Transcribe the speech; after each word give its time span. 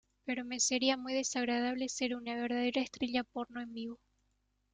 Pero 0.25 0.43
me 0.43 0.59
sería 0.59 0.97
muy 0.97 1.13
desagradable 1.13 1.87
ser 1.87 2.15
una 2.15 2.33
verdadera 2.33 2.81
estrella 2.81 3.23
porno 3.23 3.61
en 3.61 3.71
vivo. 3.71 3.99